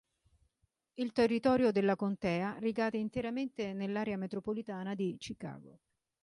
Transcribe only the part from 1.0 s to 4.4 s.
territorio della contea ricade interamente nell'area